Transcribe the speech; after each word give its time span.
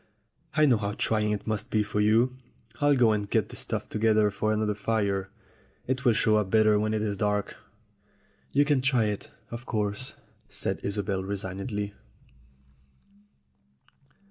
"I 0.55 0.65
know 0.65 0.77
how 0.77 0.93
trying 0.93 1.29
it 1.31 1.45
must 1.45 1.69
be 1.69 1.83
for 1.83 1.99
you. 2.01 2.35
I'll 2.79 2.95
go 2.95 3.11
and 3.11 3.29
get 3.29 3.49
the 3.49 3.55
stuff 3.55 3.87
together 3.87 4.31
for 4.31 4.51
another 4.51 4.73
fire; 4.73 5.29
it 5.85 6.03
will 6.03 6.13
show 6.13 6.37
up 6.37 6.49
better 6.49 6.79
when 6.79 6.95
it 6.95 7.03
is 7.03 7.19
dark." 7.19 7.57
"You 8.51 8.65
can 8.65 8.81
try 8.81 9.03
it, 9.05 9.29
of 9.51 9.67
course," 9.67 10.15
said 10.49 10.79
Isobel 10.83 11.23
resignedly. 11.23 11.93